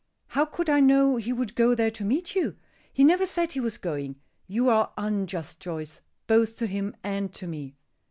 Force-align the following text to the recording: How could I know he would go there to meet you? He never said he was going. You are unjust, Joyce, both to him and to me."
How 0.29 0.45
could 0.45 0.67
I 0.67 0.79
know 0.79 1.17
he 1.17 1.31
would 1.31 1.53
go 1.53 1.75
there 1.75 1.91
to 1.91 2.03
meet 2.03 2.33
you? 2.33 2.55
He 2.91 3.03
never 3.03 3.27
said 3.27 3.51
he 3.51 3.59
was 3.59 3.77
going. 3.77 4.15
You 4.47 4.67
are 4.67 4.91
unjust, 4.97 5.59
Joyce, 5.59 6.01
both 6.25 6.57
to 6.57 6.65
him 6.65 6.95
and 7.03 7.31
to 7.35 7.45
me." 7.45 7.75